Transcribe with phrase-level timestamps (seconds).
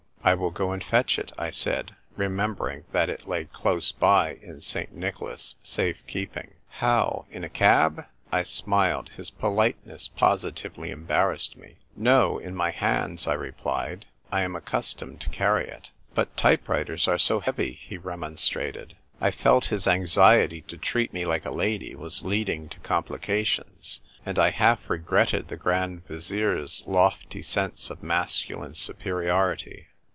[0.31, 4.35] "I will go and fetch it," I said, remember ing that it lay close by
[4.43, 4.93] in St.
[4.93, 7.25] Nicholas's safe keeping." How?
[7.31, 9.09] In a cab?" I smiled.
[9.17, 11.77] His politeness positively embar rassed me."
[12.11, 16.69] No; in my hands," I replied." I am accustomed to carry it." 128 THE TYPE
[16.69, 18.91] WRITER GIRL." But type writers are so heavy," he remon strated.
[19.19, 24.37] (I felt his anxiety to treat me like a lady was leading: to complications, and
[24.37, 29.87] I half regretted the Grand Vizier's lofty sense of masculine superiority.)